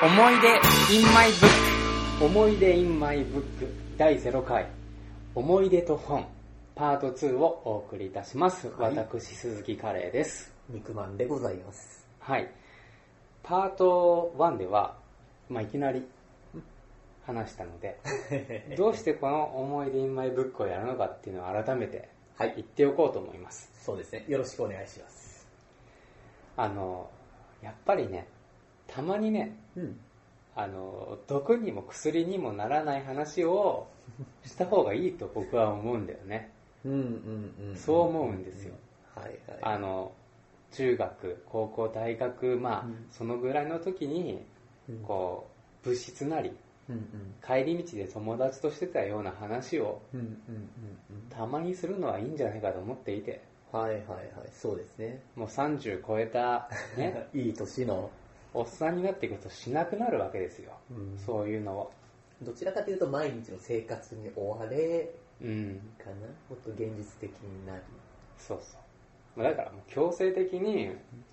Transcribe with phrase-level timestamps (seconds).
[0.00, 0.48] 思い出
[0.96, 3.42] in my book 思い出 in my book
[3.96, 4.70] 第0回。
[5.34, 6.24] 思い出と本。
[6.76, 8.96] パート2をお送りいたします、はい。
[8.96, 10.54] 私鈴木カレーです。
[10.68, 12.06] 肉まんでございます。
[12.20, 12.48] はい。
[13.42, 14.96] パート1では、
[15.48, 16.06] まあ、いきなり
[17.26, 17.98] 話したので
[18.78, 22.52] どうしてこの思い出 in my book をやるのかっていうのを改めてはい。
[22.54, 23.68] 言っておこうと思います。
[23.84, 24.24] そうですね。
[24.28, 25.48] よろしくお願いします。
[26.56, 27.10] あの
[27.62, 28.28] やっぱりね
[28.88, 30.00] たまにねうん。
[30.56, 33.86] あの毒にも薬にもならない話を
[34.44, 36.50] した方がいいと僕は思うんだよね
[36.84, 37.76] うんうんうん。
[37.76, 38.74] そう思うんですよ。
[39.14, 39.38] はいはい。
[39.62, 40.10] あの
[40.72, 44.44] 中学高校大学まあ、うんそのぐらいの時に
[44.88, 45.48] うんこ
[45.84, 46.50] う物質なり
[46.88, 47.34] うんうん。
[47.46, 53.80] 帰り道で友達としてたような話をうんうんうんたまにするのはいいんじゃないかと思っていてうん。
[53.80, 54.48] はいはいはい。
[54.50, 55.22] そうですね。
[55.36, 58.10] もう30超えた、ね、 いい年の。
[58.58, 61.16] おっさんになっていくとしなくなるわけですよ、うん。
[61.24, 61.92] そういうのを
[62.42, 65.10] どちらかというと毎日の生活に追われ
[65.40, 65.80] うん。
[65.96, 66.26] かな？
[66.50, 67.82] もっと現実的になり。
[68.36, 68.76] そうそ
[69.36, 69.42] う。
[69.44, 70.90] だからもう強制的に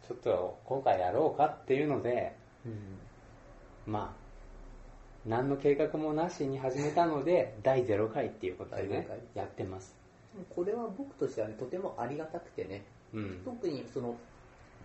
[0.07, 2.99] ちょっと今回やろうかっていうのでうん。
[3.91, 4.25] まあ
[5.27, 9.19] 何の計画もなしに始めたので第0回っていうことで第ね0回。
[9.33, 9.95] やってます。
[10.49, 12.83] これは僕としてはね、とてもありがたくてね。
[13.13, 13.41] うん。
[13.43, 14.15] 特にその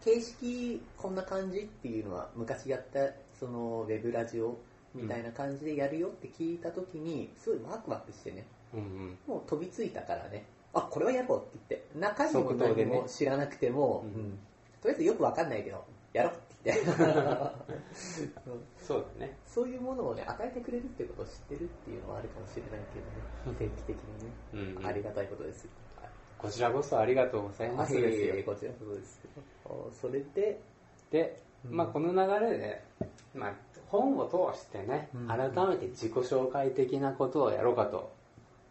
[0.04, 3.00] 形式こんな感じっていうのは昔やった
[3.38, 4.58] そのウェブラジオ
[4.94, 8.46] みたいな感じでやるよって聞いた時にすごいワクワクしてね。
[8.74, 9.18] うんうん。
[9.26, 10.44] もう飛びついたからね。
[10.72, 14.20] あこれはやろうって言って中身も何も知らなくても、うん。
[14.20, 14.38] うん。
[14.80, 17.02] とりあえずよくわかんないけどやろうって言って。
[17.04, 17.06] う
[18.56, 19.36] んそうだね。
[19.46, 23.58] そういうものをね与えてくれるってことを知ってるっていうのはあるかもしれないけどね。
[23.58, 24.86] 定期的にね、うんうん。
[24.86, 25.68] ありがたいことです
[26.40, 28.34] こちらこそありがとうございますですよ。
[28.34, 29.20] はいこちらこそです
[29.64, 30.60] おそれで
[31.10, 31.76] で、うん。
[31.76, 32.82] まあ、この流れで、
[33.34, 33.52] まあ、
[33.88, 35.28] 本を通してね、うん。
[35.28, 38.12] 改めて自己紹介的なことをやろうかと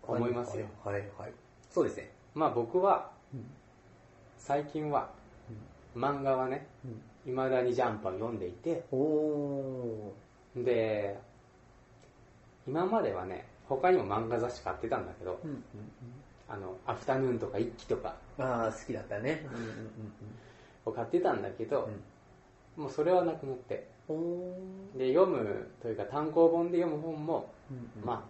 [0.07, 1.31] 思いますよ、はいはいはい。
[1.69, 2.11] そうですね。
[2.33, 3.45] まあ僕はうん。
[4.37, 5.09] 最近は
[5.95, 6.65] 漫画はね
[7.25, 8.83] いまだにジャンプを読んでいて
[10.55, 11.19] で
[12.67, 15.39] 今まではね他にも漫画雑誌買ってたんだけど
[16.49, 18.15] あのアフタヌーンとか一期とか。
[18.37, 19.45] うん、ああ好きだったね。
[19.53, 19.61] うん。
[19.61, 19.71] うん
[20.85, 21.89] を買ってたんだけど、
[22.77, 23.87] もうそれはなくなって。
[24.97, 28.07] で読むというか単行本で読む本もうんうん。
[28.07, 28.21] まあ、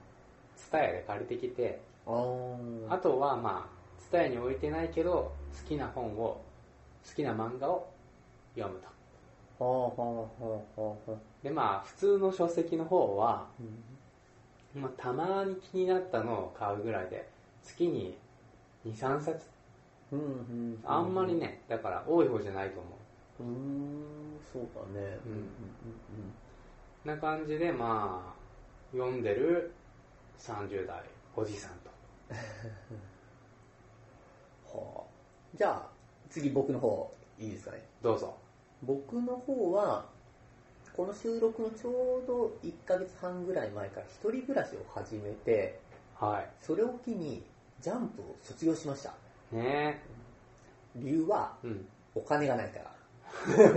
[0.57, 2.09] ツタヤで借りてきて、あ
[3.01, 5.31] とはまあ、ツタヤに置いてないけど、
[5.63, 6.41] 好きな本を、
[7.07, 7.89] 好きな漫画を
[8.55, 8.89] 読むと。
[11.43, 13.47] で、まあ、普通の書籍の方は、
[14.75, 14.81] うん。
[14.81, 17.27] まあ、たまに気になったのを買うぐらいで、
[17.63, 18.17] 月に
[18.85, 19.47] 2、3冊。
[20.11, 22.93] うんうんあんまりね、だから多い方じゃないと思う。
[23.43, 26.33] うーんそうだねうんうん
[27.05, 28.39] な感じで、まあ、
[28.91, 29.71] 読んでる
[30.37, 31.01] 30代
[31.35, 31.89] おじさんと。
[34.77, 35.03] はあ
[35.55, 35.89] じゃあ
[36.29, 38.35] 次僕の方いいですかねどうぞ。
[38.83, 40.05] 僕の方は
[40.95, 45.79] この収録のちょうど1ヶ月半ぐらい前から一人暮らしを始めて
[46.19, 47.43] はそれを機に
[47.81, 49.13] ジャンプを卒業しました
[49.53, 49.55] い。
[49.55, 50.01] ね
[50.95, 51.67] 理由はえ。
[51.67, 51.87] うん。
[52.15, 52.99] お金がないから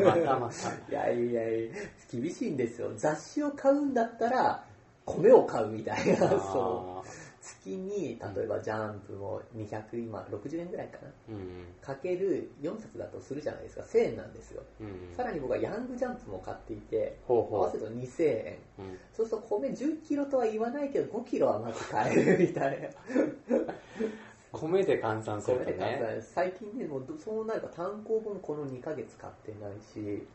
[0.05, 0.71] またまた。
[0.91, 1.73] いやいやいや
[2.11, 4.65] 厳しいんですよ雑誌を買うんだったら
[5.05, 11.09] 米を買うみたいなそうあ月に例えばジャンプも200今60円ぐらいかな。
[11.31, 11.67] ーうん。
[11.83, 13.83] かける4冊だとするじゃないですか。
[13.83, 14.63] 1000円なんですよ。
[14.81, 15.15] うんうん。
[15.15, 18.59] さらに僕はヤングジャンプも買っていて合わせると2000円。
[18.79, 18.99] う、うん。
[19.13, 22.89] そうすると米10キロとは言わないけど5キロはまず買えるみたいな。
[24.53, 26.21] 米で換算するとね。
[26.21, 30.27] 最近ねもうどそうなれば単行本この2ヶ月買ってないし、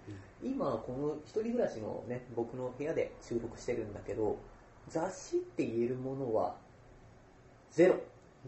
[0.43, 4.37] 今この一人暮らしのね僕の部屋で収録してるんだけど
[4.89, 6.55] 雑誌って言えるものは
[7.77, 7.95] ゼロ。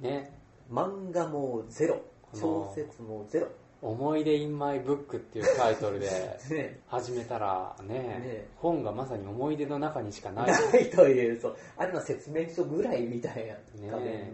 [0.01, 0.31] ね。
[0.71, 2.01] 漫画もゼロ。
[2.33, 3.47] 小説もゼロ。
[3.79, 6.07] 思い出 in my book っていうタイトルで
[6.49, 6.79] ね。
[6.87, 8.47] 始めたらねね。
[8.55, 10.47] 本がまさに思い出の中にしかない。
[10.47, 11.55] ないというそう。
[11.77, 13.53] あれの説明書ぐらいみたいな
[13.99, 14.33] ね。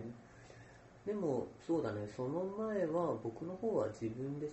[1.05, 2.07] でもそうだね。
[2.15, 4.47] その前は僕の方は自分で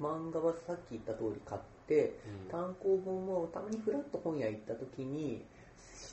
[0.00, 2.14] 漫画はさっき言った通り買って
[2.44, 2.50] うん。
[2.50, 5.59] 単行本もたまにフラッと本屋行った時に知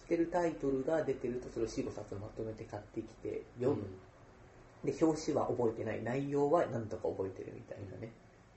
[0.08, 3.84] ってるタイトルが出てるとそれを45冊まとめて買ってきて読む、
[4.86, 6.02] で表紙は覚えてない。
[6.02, 8.14] 内容は何とか覚えてるみたいなね。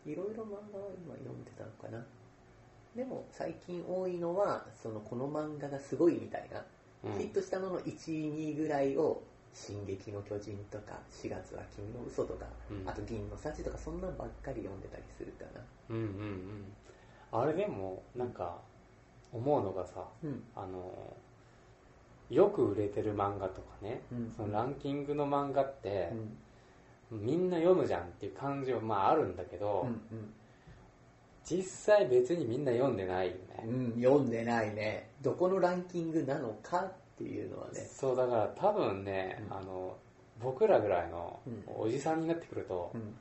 [0.06, 2.05] いろいろ漫画は今読んでたのかな。
[2.94, 6.64] でも最近多いのはそのこの漫画がすごいみたいな、
[7.05, 7.19] うん。
[7.19, 7.91] ヒットしたのの1位
[8.32, 12.88] 2位ぐらいを「進撃の巨人」とか「4月は君の嘘とか、うん。
[12.88, 15.61] あと「銀の幸」とかそんなんばっかり読んでたりするかな。
[15.91, 16.73] うんうんうん。
[17.32, 18.61] あれでもなんか
[19.32, 20.44] 思うのがさうん。
[20.55, 21.17] あの
[22.30, 26.10] よく売れてる漫画とかね、うんそのランキングの漫画って
[27.10, 27.26] う、ん。
[27.26, 30.32] みんな読むじゃんっていう感じはまああるんだけど、うん。
[31.44, 34.02] 実際別にみんな読んでないよね、うん。
[34.02, 35.08] 読んでないね。
[35.22, 37.80] どこのランキングなのかっていうのはね。
[37.80, 39.96] そうだから多分ね、うんあの
[40.42, 43.14] 僕らぐらいのうんおじさんになってくると、うん。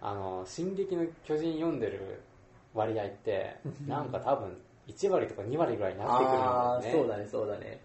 [0.00, 2.20] あの進撃の巨人読んでる
[2.72, 4.56] 割合ってうんなんか多分
[4.86, 7.80] 1割とか2割ぐらいになってくるんだああー、よねそうだね、そうだね。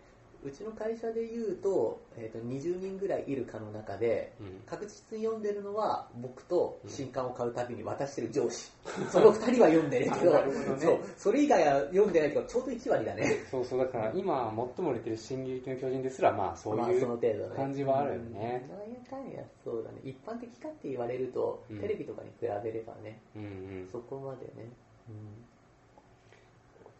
[0.46, 4.62] うちの会社で言うと、えっ、と、20人ぐらいいるかの中で、うん。
[4.66, 8.72] 確実に読んでるのは僕と新刊を買うたびに渡してる上司。
[9.10, 10.54] その二人は読んでるけど、ね。
[10.80, 13.24] そう、それ以外は読んでないけど、ちょうど1割だね。
[13.50, 13.80] そうそう。
[13.80, 18.68] だから今最も売れてる進撃の巨人ですらまあそうまあいう感じはあるよね。
[18.70, 19.18] うん。
[19.18, 20.00] なんやそうだね。
[20.04, 21.80] 一般的かって言われると、うん。
[21.80, 23.46] テレビとかに比べればね、うんう
[23.86, 23.88] ん。
[23.90, 24.70] そこまでね。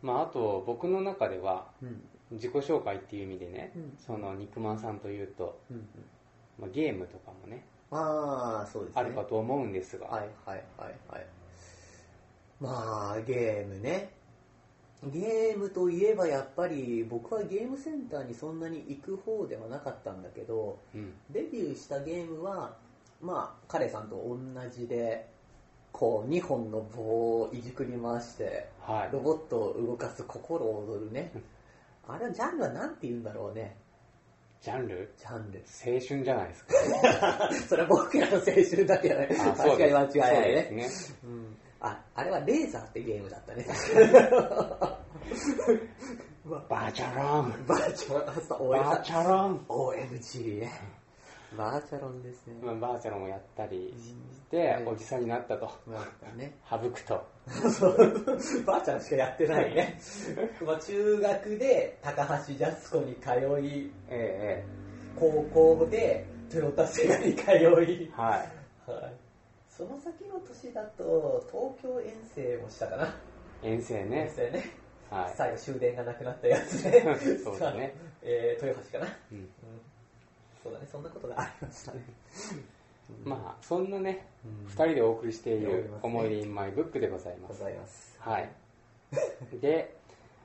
[0.02, 2.04] まああと僕の中ではうん。
[2.32, 2.38] うん。
[2.38, 5.88] 自己紹介っていう意味でね、うんその肉まんさんというと、うん。
[6.60, 9.02] まあ、ゲームとかもねああ、そうですね。
[9.02, 11.26] あるかと思うんですが、はいはいはいはい。
[12.60, 14.12] まあ、ゲームね。
[15.12, 22.76] ゲームといえばやっぱり僕はゲームセンターにそんなに行く方ではなかったんだけど、うんデビューしたゲームは、
[23.22, 24.38] まあ、彼さんと同
[24.70, 25.28] じで、
[25.92, 27.02] こう、2本の棒
[27.42, 31.32] をいじくり回して、はいロボットを動かす心躍るね。
[32.08, 33.78] あれはジャンルは何て言うんだろうね。
[34.62, 35.14] ジャンル？
[35.18, 35.60] ジャンル。
[35.86, 39.30] 青春じゃないですか それは僕らの青春だけどね。
[39.40, 40.64] あ間違い間違いないね。
[40.72, 43.66] ですねうんあ、あれはレーザーってゲームだったね。
[46.70, 50.72] バーチャロン バーチャロン、バーチャロン OMG ね。
[51.58, 52.56] バーチャロンですね。
[52.62, 54.16] まあバーチャロンもやったりし
[54.50, 56.54] て、うんおじさんになったとまあね。
[56.70, 57.26] 省くと
[57.72, 57.98] そう
[58.66, 60.00] バーチャロンしかやってないね。
[60.66, 63.30] まあ中学で高橋ジャスコに通
[63.62, 64.64] い、え
[65.16, 68.46] 高校でトヨタセガに通い、えは
[68.88, 69.14] いはい、
[69.70, 73.16] その先の年だと東京遠征もしたかな。
[73.62, 74.64] 遠征遠ね征ね。
[75.10, 77.04] はい最後終電がなくなったやつね。
[77.44, 77.96] そうだね。
[78.22, 79.12] えー、豊橋かな。
[79.32, 79.48] うんうん
[80.64, 82.06] そうだね、そんなことがありましたね。
[83.26, 88.18] まあそんなねうん2人でお送りしている思い出 in my book でございますございます。
[88.20, 88.50] はい
[89.62, 89.96] で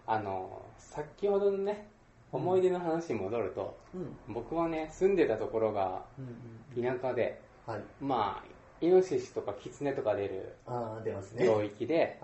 [0.06, 1.86] あの先ほどのね
[2.32, 4.34] 思い出の話に戻ると、うん。
[4.34, 7.80] 僕はね住んでたところがうん田舎ではい。
[8.00, 11.44] まあイノシシとかキツネとか出るああ、出ますね。
[11.44, 12.20] 領域で。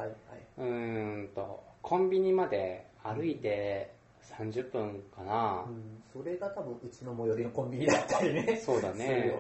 [0.58, 3.92] うーんとコンビニまで歩いて
[4.38, 8.60] 30分かな、うん、それが多分うちの最寄りのコンビニだったりね。
[8.64, 9.34] そうだね。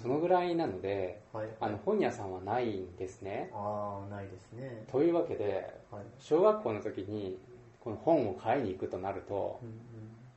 [0.00, 1.48] そのぐらいなのではい。
[1.60, 4.84] あの本屋さんはないんですねああ、ないですね。
[4.90, 6.02] というわけではい。
[6.18, 7.38] 小学校の時に
[7.80, 9.78] この本を買いに行くとなるとうんうん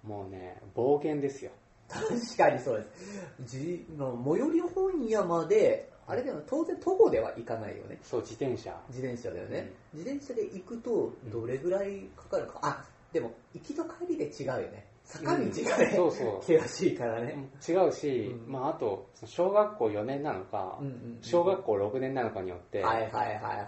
[0.04, 1.52] もうね冒険ですよ
[1.92, 3.58] 確かにそうです。
[3.58, 8.00] じの最寄り本屋まで、あれでも当然徒歩では行かないよね。
[8.02, 9.72] そう自転車自転車だよね。
[9.94, 12.60] 自転車で行くとどれぐらいかかるか。
[12.62, 14.86] あ、でも行きと帰りで違うよね。
[15.04, 17.36] 坂道がね、そうそう険しいからね。
[17.68, 23.62] 違うし、うんまあ、あと小学校4年なのか、うんうんうん小学校6年なのかによって、はいはいはいはいは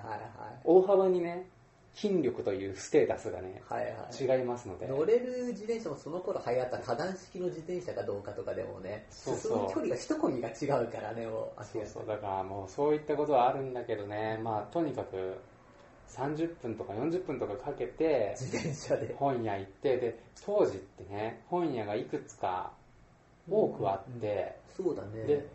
[0.56, 0.62] い。
[0.64, 1.46] 大幅にね
[1.94, 4.40] 筋力というステータスがねはいはい。
[4.40, 11.64] 違いますので乗れる自転車もその頃流行った多段式の自転車かどうかとかでもね、そうそう進む距離が一込みが違うからね、もう。
[11.64, 15.36] そうそうだからもうそういったことはあるんだけどねまあとにかく
[16.16, 19.16] 30分とか40分とかかけて自転車で。
[19.18, 22.72] 本屋行ってで当時ってね本屋がいくつか
[23.50, 25.24] 多くあって、そうだね。
[25.26, 25.48] で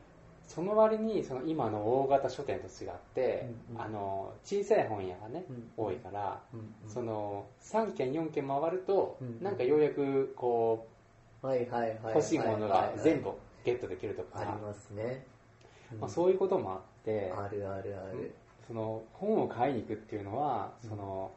[0.47, 10.87] その割にその今の大型書店と違って、うんうんあの小さい本屋がね、うん多いから、うんうんその3軒4軒回ると、うんうんなんかようやくこ
[11.43, 12.13] はいはいはいはい。
[12.13, 13.31] う欲しいものが全部
[13.65, 15.25] ゲットできるとか、ありますね。
[16.01, 18.35] まあ、そういうこともあって、あるあるある。
[18.69, 21.33] その本を買いに行くっていうのは、その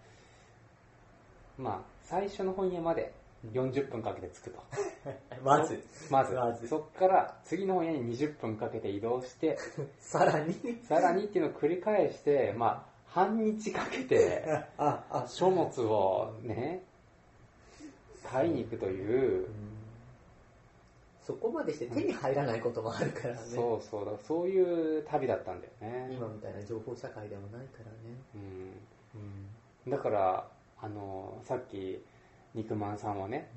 [1.57, 3.13] まあ最初の本屋まで
[3.53, 4.63] 40分かけて着くと。
[5.43, 6.67] まず、まず、まず。
[6.67, 9.57] そこから次の本屋に20分かけて移動して、
[9.99, 14.45] さらに、さらにっていうのを繰り返して、まあ、半日かけて
[15.27, 16.83] 書物をね、
[18.23, 19.47] 買いに行くという、
[21.21, 23.39] そこまでして手に入らないこともあるからね。
[23.39, 26.09] そうそうだ、そういう旅だったんだよね。
[26.11, 28.17] 今みたいな情報社会でもないからね。
[29.85, 30.47] うん、だから、
[30.81, 32.03] あの、さっき、
[32.55, 33.51] 肉まんさんはね、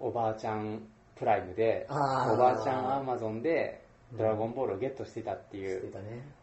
[0.00, 0.80] おばあちゃん
[1.16, 3.84] プライムで、おばあちゃんアマゾンで、
[4.16, 5.92] ドラゴンボールをゲットしてたっていう。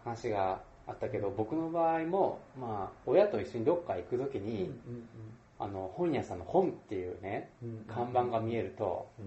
[0.04, 4.72] 話があったけど、僕の場合も、まあ、親と一緒にどっか行くときに、
[5.58, 9.26] あの本屋さんの本っていうねうん看板が見えると、うん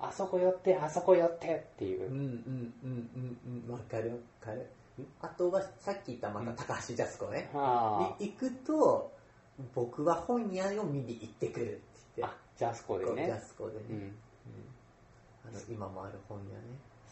[0.00, 3.72] あそこ寄ってあそこ寄ってっていう、うんうんうんうんうん。
[3.72, 4.66] わかるわかる。
[5.20, 8.14] あとはさっき言ったまた高橋ジャスコね、あ。
[8.20, 9.12] に行くと
[9.74, 11.80] 僕は本屋を見に行ってくるって
[12.16, 12.34] 言って。
[12.34, 13.96] あジャスコでこうジねャスコでね、うん。
[13.96, 14.14] うん。
[15.48, 16.50] あの今もある本屋ね。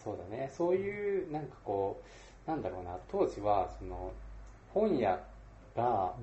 [0.02, 0.50] そうだね。
[0.57, 2.00] そういうなんかこ
[2.47, 2.97] うなんだろうな。
[3.11, 4.12] 当時はその
[4.73, 5.21] 本屋
[5.76, 6.14] が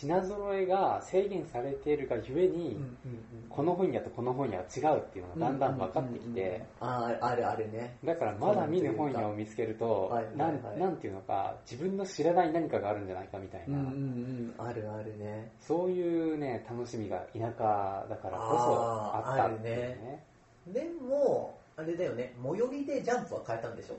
[0.00, 2.76] 品揃えが制限されているがゆえに、
[3.48, 7.96] この本屋とこの本屋は違うっていうのがだんだん分かってきて、あああるあるね。
[8.04, 13.78] だからまだ見ぬ本屋を見つけるとなんはいなんていうのか、自分の知らない何かがあるんじゃないかみたいな、
[14.58, 15.52] あるあるね。
[15.60, 20.24] そういうね、楽しみが田舎だからこそあったっていうね。
[20.66, 22.34] でもあれだよね。
[22.42, 23.96] 最寄りでジャンプは変えたんでしょ？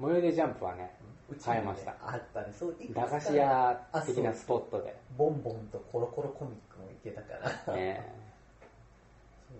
[0.00, 0.94] 最寄りでジャンプはね、
[1.30, 1.94] うちにました。
[2.02, 2.52] あったね。
[2.56, 4.94] そう駄菓子屋的なスポットで。
[5.16, 7.34] ボンボンとコロコロコミックも行けたか
[7.66, 7.74] ら。
[7.74, 8.22] ね、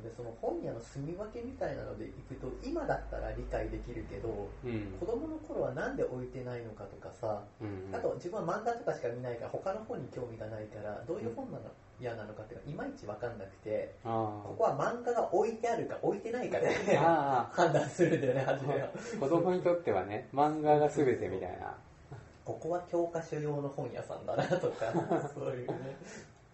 [0.03, 4.93] でその本屋の住み分けみたいなので行くと今だったら理解できるけどうん。
[4.99, 11.65] 子供の頃はなんで置いてないのかとかさうんあと自分は漫画とかしか見ないから他の本に興味がないからどういう本なの
[12.03, 16.99] 嫌なのかっていういまいち分かんなくてあここは漫画が置いてあるか置いてないかでー。
[17.01, 18.91] あ 判断するんだよね初めは。
[18.93, 21.77] ー、子供にとってはね、漫画が全てみたいな。
[22.45, 24.93] ここは教科書用の本屋さんだなとか
[25.33, 25.97] そういうね、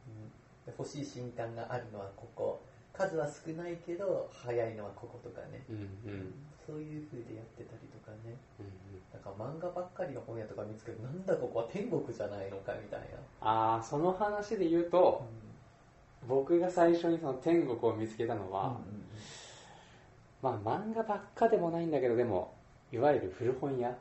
[0.06, 0.28] うん。
[0.66, 2.60] で欲しい新刊があるのはここ。
[2.92, 5.64] 数は少ないけど早いのはこことかね。
[5.70, 5.78] うんう
[6.14, 6.34] ん。
[6.66, 8.36] そういう風でやってたりとかね。
[8.60, 13.06] うんなんか漫画ばっかりの本屋とか見つけるなんだここは天国じゃないのかみたいな、
[13.40, 15.24] ああ、その話で言うと、
[16.28, 18.76] 僕が最初にその天国を見つけたのは、
[20.42, 22.52] まあ漫画ばっかでもないんだけど、でも、
[22.92, 23.96] いわゆる古本屋。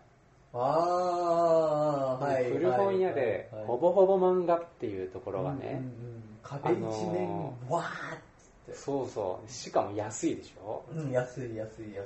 [0.54, 6.24] ああーはい古本屋でほぼほぼ漫画っていうところがね、うんうんうん。
[6.42, 8.20] 壁一面、わーっ
[8.66, 8.74] て。
[8.74, 9.50] そうそう。
[9.52, 10.84] しかも安いでしょ？
[10.94, 12.06] うん安い安い安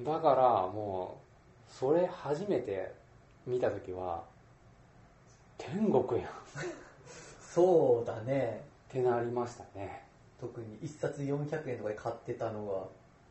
[0.00, 0.04] い。
[0.04, 1.25] だからもう
[1.68, 2.92] それ初めて
[3.46, 4.24] 見た時は
[5.58, 6.30] 天国やん。
[6.30, 6.32] っ
[7.40, 8.64] そうだね。
[8.88, 10.04] てなりましたね。
[10.40, 12.86] 特に1冊400円とかで買ってたのが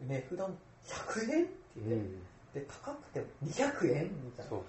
[0.07, 2.01] 値札100円ってう言っ
[2.53, 2.61] て、ん。
[2.61, 4.59] で高くて200円みたいそう。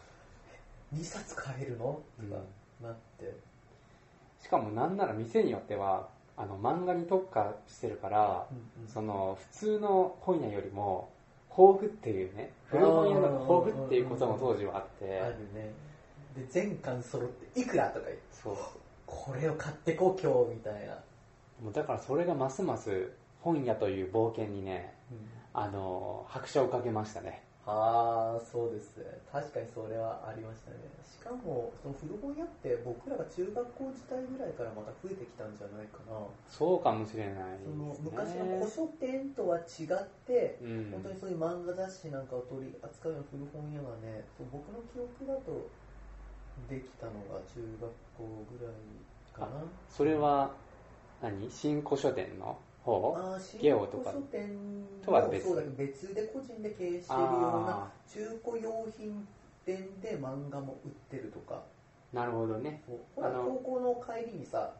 [0.94, 2.00] な2冊買えるの？
[2.20, 2.42] うんとか
[2.82, 3.34] なって、
[4.40, 8.88] しかもなんなら店によってはあの漫画に特化してるからうんうん。
[8.88, 11.08] その普通の本屋よりも
[11.56, 15.20] 豊富っていうね古本屋の豊富っていうことも当時はあって。
[15.20, 15.72] あるね。
[16.36, 18.56] で全巻揃っていくらとか言ってそう。
[19.06, 20.94] これを買ってこう今日みたいな、
[21.62, 24.92] もうだからそれがますます本屋という冒険にね
[25.54, 28.94] あの拍車をかけましたねああそうです
[29.26, 30.78] 確かにそれはありましたね。
[31.02, 36.14] しかもその古本屋って僕らが中学校時代ぐらいからまた増えてきたんじゃないかな。
[36.46, 37.58] そうかもしれない。
[37.58, 40.94] ですそのね昔の古書店とは違ってうん。
[40.94, 45.66] 本当にそういう漫画雑誌なんかを取り扱うような古本屋がねそう僕の記憶だと
[46.70, 48.78] できたのが中学校ぐらい
[49.34, 49.66] かな。
[49.90, 50.54] それは
[51.20, 51.50] 何？
[51.50, 52.56] 新古書店の？
[52.86, 54.10] 方あー新ゲオとか。
[54.10, 55.46] 古書店とは別。
[55.48, 59.26] そうだけど別で個人で経営しているようなあ中古用品
[59.64, 61.56] 店で漫画も売ってるとか。
[62.14, 62.82] あなるほどね。
[62.86, 62.98] そう。
[63.16, 64.72] ほらあの高校の帰りにさ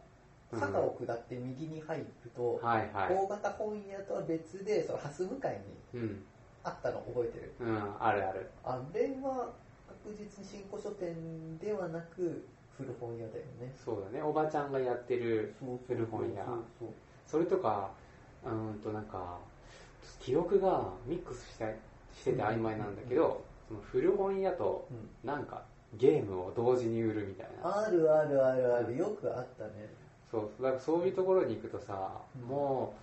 [0.53, 0.61] うん。
[0.61, 3.15] 坂を下って右に入ると、はいはい。
[3.15, 5.61] 大型本屋とは別でその蓮向かい
[5.93, 6.25] にうん。
[6.63, 7.53] あったの覚えてる。
[7.61, 8.51] うんあるある。
[8.65, 9.51] あれは
[9.89, 12.47] 確実に新古書店ではなく
[12.77, 13.75] 古本屋だよね。
[13.85, 14.23] そうだね。
[14.23, 15.55] おばちゃんがやってる
[15.89, 16.45] 古本屋。
[16.45, 16.89] そうそう。
[16.89, 17.06] そ
[17.39, 17.91] れとか
[18.45, 19.39] うーんとなんか
[20.21, 21.79] 記憶がミックスして
[22.17, 24.89] してて曖昧なんだけど、その古本屋と
[25.25, 25.63] なんか
[25.95, 27.87] ゲームを同時に売るみたいな。
[27.87, 28.97] あるあるあるある。
[28.97, 29.89] よくあったね。
[30.31, 32.11] そうだからそういうところに行くとさ、
[32.43, 32.49] うん。
[32.49, 32.95] も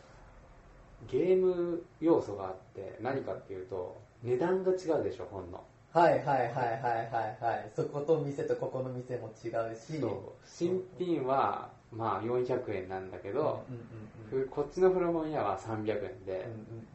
[1.07, 5.61] うゲーム要素があって何かっていうと値段が違うでしょ本の
[5.93, 7.71] はいはいはいはいはいはい。
[7.75, 10.01] そこと店とここの店も違うし。
[10.01, 10.11] そう。
[10.43, 13.87] 新品はまあ400円なんだけど、うんうんうん
[14.29, 16.47] ふこっちの古本屋は300円で、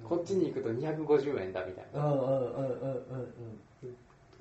[0.03, 3.35] うんこっちに行くと250円だみたいな、うんうんうんうんうん
[3.85, 3.97] うん。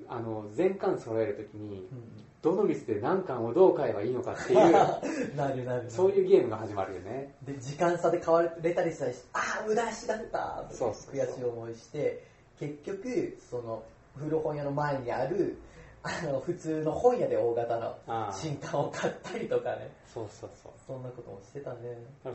[0.08, 4.58] あの全巻揃えるときにうんどの店で何巻をどう買えばいいのかっていう
[5.30, 5.88] うんなるなる。
[5.88, 7.34] そういうゲームが始まるよね。
[7.44, 10.90] で時間差で買われたりしたりしてああ無駄足だったそう。
[10.90, 12.24] 悔しい思いして
[12.58, 13.84] 結局その
[14.18, 15.58] 古本屋の前にある
[16.02, 19.90] あの普通の本屋で大型の新刊を買ったりとかね。
[20.12, 20.72] そうそうそう。
[20.86, 21.78] そんなこともしてたね。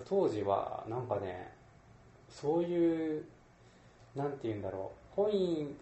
[0.05, 1.51] 当時はなんかね
[2.29, 3.23] そういう
[4.15, 5.15] なんて言うんだろう。
[5.15, 5.31] 本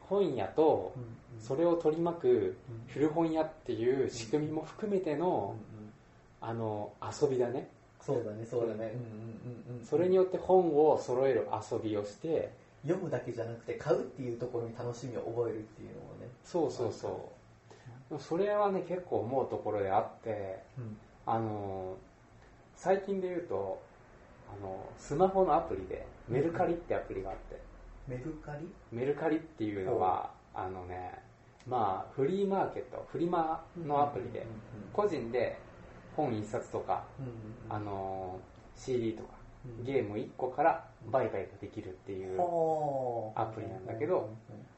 [0.01, 0.93] 本屋と
[1.39, 5.55] それを取り巻く古本屋っていう仕組みも含めての
[6.41, 7.69] あの遊びだね。
[8.01, 8.73] そうだねそうだね。
[8.73, 9.85] うんうんうんうん。
[9.85, 12.51] それによって本を揃える遊びをして
[12.83, 16.27] 読むだけじゃなくて買うっていうところに楽しみを覚えるっていうのもね。
[16.43, 17.31] そうそうそ
[18.11, 18.19] う。
[18.19, 20.97] それはね結構思うところであってうん。
[21.25, 21.95] あの
[22.75, 23.81] 最近で言うと
[24.51, 27.61] あのスマホのアプリでメルカリってアプリがあって。
[28.07, 28.67] メルカリ？
[28.91, 31.13] メルカリっていうのはあのね
[31.67, 34.45] まあフリーマーケットフリマのアプリで
[34.91, 35.57] 個人で
[36.17, 37.03] 本一冊とか
[37.69, 38.39] あの
[38.75, 39.40] CD とかうん
[39.83, 44.29] ゲーム1個から売買ができるっていうはあアプリなんだけど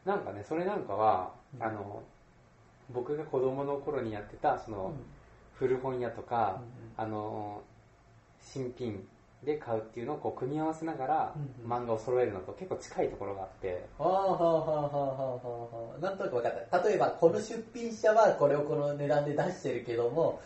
[0.05, 2.03] なんかねそれなんかはあの
[2.93, 4.93] 僕が子供の頃にやってたその
[5.53, 6.61] 古本屋とか
[6.97, 7.61] あの
[8.41, 9.05] 新品
[9.45, 13.85] で買うっていうのをこう組み合わせながらうん漫画を揃えるのと結構近いところがあって。
[13.99, 16.01] ああはあはあはあはあはあ。
[16.01, 16.79] なんとなく分かった。
[16.89, 20.39] 例えばこの出品者はこれをこの値段で出してるけども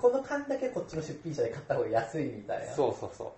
[0.00, 2.72] ここの缶だけこっちの出品者で買った方が安いみたいな。
[2.74, 3.32] そうそうそ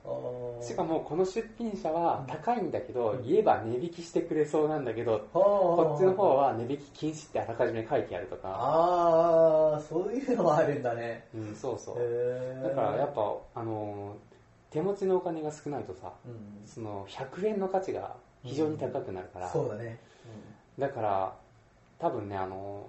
[0.61, 0.63] う。
[0.63, 3.27] うしかもこの出品者は高いんだけどうん。
[3.27, 8.49] 言えば値引きしてくれそうなんだけどここっちの方は値引き禁止ってあらかじめ書いてあるとか。
[8.49, 11.27] ああそういうのもあるんだね。
[11.35, 12.63] うんそうそう。
[12.63, 14.17] だからやっぱあの
[14.71, 16.67] 手持ちのお金が少ないとさうん。
[16.67, 18.15] その100円の価値が
[18.45, 19.99] 非常に高くなるから、そうだね。
[20.79, 21.33] だから
[21.99, 22.87] 多分ねあの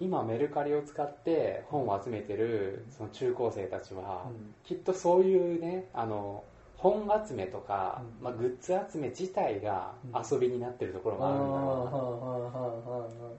[0.00, 4.54] 今メルカリを使って本を集めてるその中高生たちは、うん。
[4.64, 6.42] きっとそういうねあの
[6.78, 8.24] 本集めとか、うん。
[8.24, 10.22] まあ、グッズ集め自体がうん。
[10.32, 13.30] 遊びになってるところがあるんだろうな、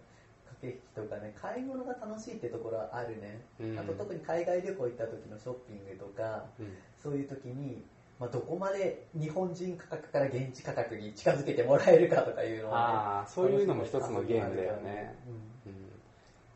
[0.62, 3.80] 駆け引きとかね買い物が楽しいってところはあるね、うん。
[3.80, 6.78] あと特に海外旅行行った時のショッピングとかうん。
[7.02, 7.84] そういう時に、
[8.20, 15.18] まあ、どこまで日本人価格から現地価格に近づけてもらえるかとかいうのは、ね、そういうのも一つのゲームだよね、
[15.66, 15.74] うん。
[15.74, 15.81] うん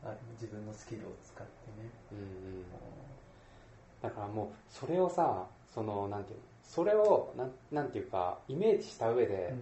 [0.05, 2.63] あ自分のスキルを使ってね、うんうん、
[4.01, 9.53] だからもうそれをさそのなんていうのそれをなんなんていうかイメージした上で、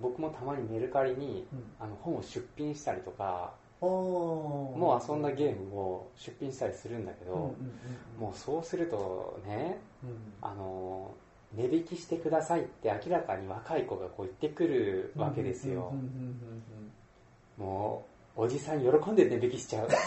[0.00, 1.62] 僕もたまにメルカリにうん。
[1.80, 7.52] あの本を出品したりとか、もう遊んだゲームを出品したりするんだけど、うんうんうん
[8.20, 10.16] もうそうするとねうん。
[10.42, 11.14] あの
[11.54, 15.90] 値引きしてくださいって明らかに若い子がこう言ってくるわけですよ。
[15.92, 16.62] うんうんうん
[17.58, 17.64] うん。
[17.64, 18.07] もう
[18.40, 19.88] おじさん喜んで値引きしちゃう。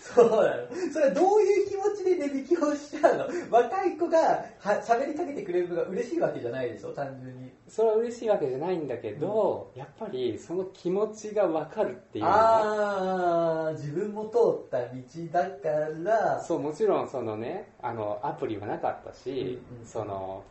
[0.00, 0.42] そうなの。
[0.90, 3.26] それはどういう気持ちで値引きをしちゃうの？
[3.50, 4.18] 若い子が
[4.58, 6.92] は喋りかけてくれるのが嬉しいわけじゃないでしょ？
[6.94, 7.52] 単純に。
[7.68, 12.30] それは嬉しいわけじゃないんだけど、やっぱりその気持ちがわかるっていうね。
[12.32, 14.94] ああ、自分も通った道
[15.30, 15.68] だか
[16.02, 19.86] ら、そうもちろんそのねあのアプリはなかったし、うんうん。
[19.86, 20.42] その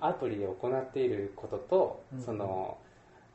[0.00, 2.22] アプリで行っていることと、うん。
[2.22, 2.78] その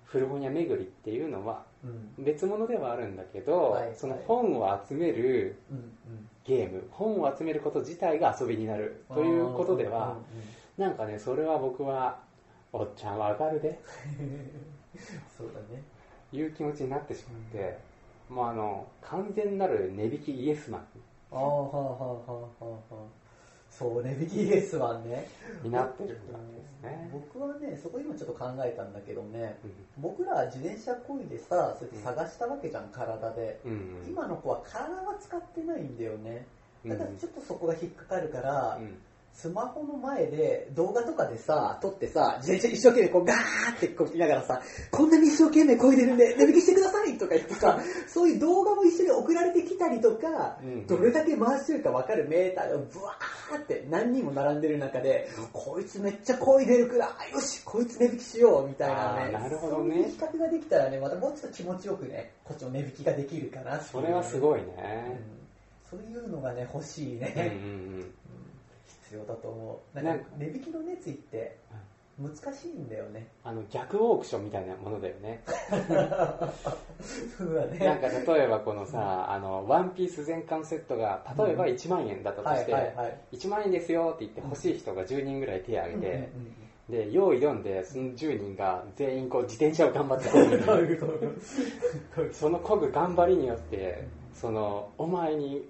[0.08, 2.24] 古本屋巡りっていうのはうん。
[2.24, 5.58] 別物ではあるんだけど、はいその本を集める
[6.46, 10.18] ゲーム本を集めること自体が遊びになるということでは、
[10.78, 12.20] なんかねそれは僕は
[12.74, 13.80] おっちゃんわかるで
[15.38, 15.84] そうだね。
[16.34, 17.78] いう気持ちになってしまって、
[18.30, 20.86] もうあの完全なる値引きイエスマ
[21.32, 23.27] ああ、はあはあはあはあはあ。
[23.78, 25.28] そう、値引きイエスマンね。
[25.64, 29.68] ンになってるわけですね、僕はね、そこ今ちょっと考えたんだけどね、う
[30.02, 33.60] 僕ら自転車こいでさ、そうやって探したわけじゃん、体で。
[33.66, 33.70] ん。
[33.70, 34.08] うん。
[34.08, 36.46] 今の子は体は使ってないんだよね。
[36.86, 36.90] うん。
[36.92, 38.98] だからちょっとそこが引っかかるから、うん
[39.38, 43.38] スマホの前で動画とかでさ、撮ってさ、自転車一生懸命こうガー
[43.78, 59.32] ってこう見ながらさ、こんなに一生懸命こいでるんで、値引きしてくださいとか言ってさ、そういう動画も一緒に送られてきたりとか、うんどれだけ回してるか分かるメーターがブワーって何人も並んでる中で、こいつめっちゃこいでるから、よし、こいつ値引きしようみたいなね。
[59.34, 59.94] なるほどね。
[59.94, 63.92] そういう比較ができたらね、またもうちょっと気持ちよくね、こっちも値引きができるかなっていう。
[63.92, 64.68] それはすごいうん。
[64.78, 65.22] ね、
[65.92, 67.34] そういうのがね、欲しいうんね。
[67.36, 67.70] うん
[68.00, 68.14] うん
[69.08, 69.98] 必要だと思う。
[69.98, 71.58] ななんんかか値引きの熱意って
[72.20, 73.28] 難しいんだよね。
[73.44, 75.42] あの逆オークションみたいなものだよね
[77.38, 77.78] そうだね。
[77.80, 83.18] なんか例えばこのさ、あのワンピース全巻セットが例えば1万円だったとはいして、はいはい。
[83.34, 86.30] 1万円ですよって言って欲しい人が10人ぐらい手を挙げて、
[86.90, 90.30] で用意読んでその10人が全員こう自転車を頑張って
[92.34, 95.68] その漕ぐ頑張りによってそのお前に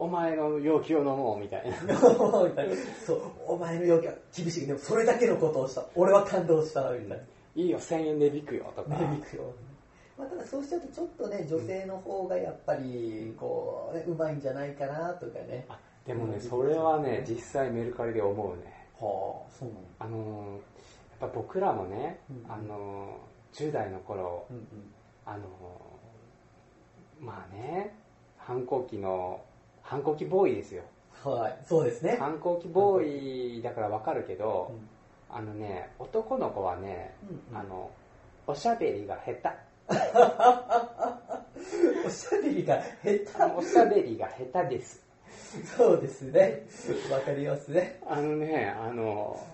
[0.00, 1.96] お前の要求を飲もうみたいな
[3.06, 4.66] そう、お前の要求は厳しい。
[4.66, 5.84] でもそれだけのことをした。
[5.94, 6.90] 俺は感動した。
[6.90, 7.24] みたいな。
[7.54, 9.42] いいよ1000円値引くよとか値引くよ。
[10.16, 15.66] まあ、ただそうしちゃうとちょっとね、女性の方がやっぱり、こう、ね、うまいんじゃないかなとかね。
[15.68, 19.80] あでもねそれはね実際メルカリで思うねはあ、そうなの。
[19.98, 20.52] あのー
[21.20, 24.64] やっぱ僕らもね、うんあのー10代の頃うんうん。
[25.26, 27.94] あのーまあね
[28.38, 29.40] 反抗期の
[29.90, 30.84] 反抗期ボーイですよ
[31.24, 31.58] はい。
[31.68, 32.16] そうですね。
[32.18, 37.12] 反抗期ボーイだからわかるけどう、んあのね、男の子はね、
[37.50, 37.90] うんあの、
[38.46, 39.48] おしゃべりが下手。
[42.06, 45.04] おしゃべりが下おしゃべりが下手です。
[45.60, 45.66] 手。
[45.66, 46.62] そうですね。
[47.12, 48.00] わかりますね。
[48.06, 49.44] あのね、あの、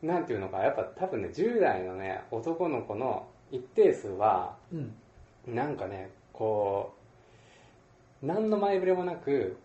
[0.00, 4.94] なんていうのか、やっぱ多分ね、10代のね、男の子の一定数は、うん。
[5.46, 6.99] なんかね、こう、
[8.22, 9.56] 何の前触れもなく、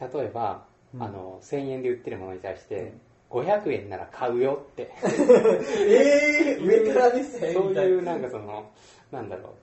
[0.00, 1.02] 例えば、うん。
[1.02, 2.94] あの、1000円で売ってるものに対して、
[3.30, 8.70] 500円なら買うよって、えー、上から目線そういいうなんかその、
[9.10, 9.54] なんだろ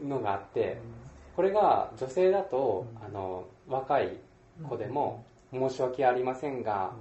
[0.00, 0.78] う、のがあって、
[1.34, 3.04] これが女性だと、うん。
[3.04, 4.16] あの、若い
[4.66, 6.94] 子でも、申し訳ありませんが、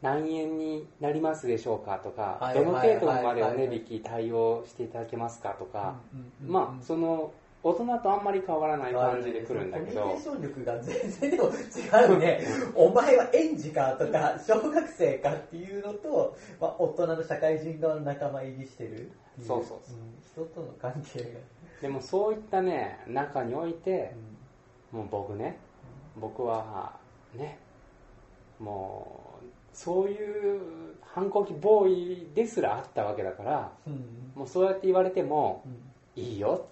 [0.00, 6.52] 何円になりますでしょうかとか、はいどの程度までお値引き対応していただけますかとか、うんうん。
[6.52, 10.00] まあ、その、大人とあんまり変わらない感じで来るんだけど。
[10.00, 12.40] コミュニケー、ション力が全然でも違うね。
[12.74, 19.12] お前は園児かとか、小学生かっていうのと、まあ、大人の社会人側の仲間入りしてる
[19.46, 19.96] そうそうそう。
[19.96, 21.40] ん人との関係が。
[21.82, 24.14] でもそういったね、中において、
[24.90, 25.58] もう僕ね、
[26.16, 26.98] 僕は、
[27.34, 27.58] ね、
[28.58, 30.60] もう、そういう
[31.02, 33.92] 反抗期ボーイですらあったわけだから、うん。
[33.92, 35.64] うんもうそうやって言われても、
[36.20, 36.68] いいよ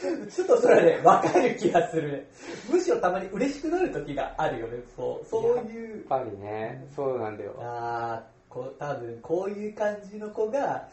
[0.00, 2.26] ちょっとそれはね、わかる気がするね。
[2.70, 4.78] むしろたまに嬉しくなる時があるよね。
[4.96, 6.24] そう、そういうやっ。
[6.24, 7.54] ぱりね、そうなんだよ。
[7.58, 10.88] あーこう多分こういう感じの子が、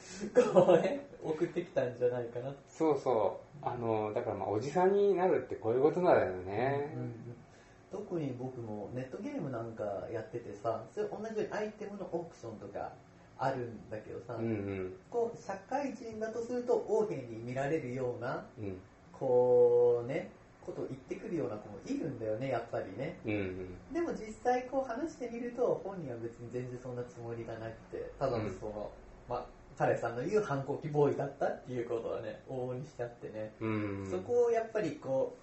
[0.54, 2.54] こうね、送ってきたんじゃないかな。
[2.70, 3.66] そうそう。
[3.66, 6.94] あの、だからまあ、おじさんになるってこういうことなんだよね。
[7.92, 12.92] 特に僕もネットゲームなんかやっててさ、それ同じようにアイテムのオークションとか
[13.40, 14.94] あるんだけどさ、うんうん。
[15.10, 18.78] こう社会人だとすると横柄に見られるような、うん。
[19.14, 20.30] こうね、
[20.66, 23.18] ことを言ってくるような子もいるんだよね、やっぱりね。
[23.26, 23.94] うんうん。
[23.94, 28.92] でも実際こう話してみると本人は別に全然そんなつもりがなくてただのその、
[29.28, 29.46] まあ
[29.78, 34.08] 彼さんの言う反抗期ボーイだったっていうことはね往々にしてあってね、うん。
[34.12, 35.38] そこをやっぱりこ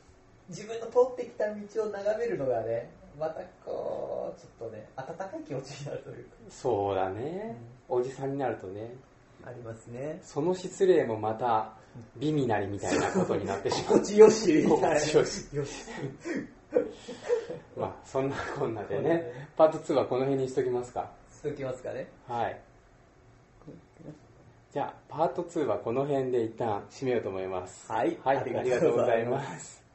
[0.48, 7.56] う自分の通ってきた道を眺めるのがねまたこうちょっとね温かい気持ちになるというか、そうだね。
[7.88, 8.94] おじさんになるとね、
[9.44, 10.18] ありますね。
[10.22, 11.72] その失礼もまた、
[12.16, 13.99] 美味なりみたいなことになってしまう。
[13.99, 14.05] 心。
[14.05, 15.01] 地よしみたいな。
[15.01, 15.57] 心地よし。
[15.57, 15.85] よし。
[17.77, 19.09] まあ、そんなこんなでね。
[19.09, 21.11] ね、パート2はこの辺にしときますか。
[21.33, 22.09] しときますかね。
[22.27, 22.61] はい。
[24.72, 27.90] じゃあ、パート2はこの辺で一旦締めようと思います。
[27.90, 28.18] はい。
[28.22, 29.86] はい、ありがとうございます。